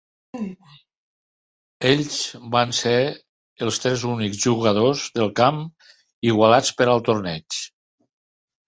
Ells 1.89 2.15
van 2.57 2.73
ser 2.79 2.95
els 3.67 3.79
tres 3.85 4.07
únics 4.15 4.43
jugadors 4.47 5.05
del 5.21 5.31
camp 5.43 5.65
igualats 6.33 6.77
per 6.81 6.91
al 6.97 7.07
torneig. 7.13 7.65